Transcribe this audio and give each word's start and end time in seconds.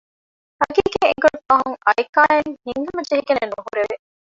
ހަޤީޤަތް 0.59 1.03
އެނގުނު 1.05 1.39
ފަހުން 1.47 1.77
އައިކާއަށް 1.85 2.51
ހިތްހަމަޖެހިގެނެއް 2.65 3.53
ނުހުރެވެ 3.53 3.95